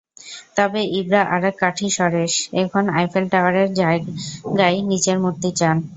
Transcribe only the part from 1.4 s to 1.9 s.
কাঠি